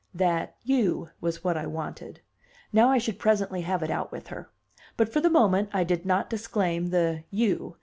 That 0.15 0.55
"you" 0.63 1.11
was 1.21 1.43
what 1.43 1.55
I 1.55 1.67
wanted. 1.67 2.21
Now 2.73 2.89
I 2.89 2.97
should 2.97 3.19
presently 3.19 3.61
have 3.61 3.83
it 3.83 3.91
out 3.91 4.11
with 4.11 4.29
her. 4.29 4.49
But, 4.97 5.13
for 5.13 5.21
the 5.21 5.29
moment, 5.29 5.69
I 5.73 5.83
did 5.83 6.07
not 6.07 6.27
disclaim 6.27 6.87
the 6.87 7.23
"you." 7.29 7.77